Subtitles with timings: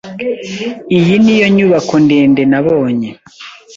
[0.97, 3.09] Iyi niyo nyubako ndende nabonye.